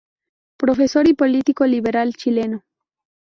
[0.57, 2.63] Profesor y político liberal chileno.